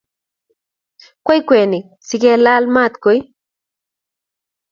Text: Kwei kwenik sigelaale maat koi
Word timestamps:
Kwei 1.25 1.41
kwenik 1.47 1.85
sigelaale 2.07 2.67
maat 2.75 2.93
koi 3.03 3.19